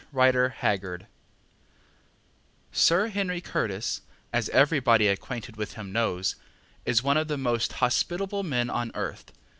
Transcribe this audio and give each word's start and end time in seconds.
Rider 0.11 0.49
Haggard 0.49 1.05
Sir 2.71 3.09
Henry 3.09 3.39
Curtis, 3.39 4.01
as 4.33 4.49
everybody 4.49 5.07
acquainted 5.07 5.57
with 5.57 5.73
him 5.73 5.91
knows, 5.91 6.35
is 6.87 7.03
one 7.03 7.17
of 7.17 7.27
the 7.27 7.37
most 7.37 7.73
hospitable 7.73 8.41
men 8.41 8.71
on 8.71 8.91
earth. 8.95 9.31